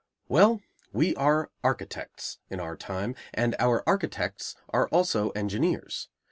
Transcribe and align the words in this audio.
Well, 0.27 0.61
we 0.91 1.15
are 1.15 1.51
architects 1.63 2.39
in 2.49 2.59
our 2.59 2.75
time, 2.75 3.13
and 3.35 3.55
our 3.59 3.83
architects 3.85 4.55
are 4.69 4.87
also 4.87 5.29
engineers. 5.35 6.09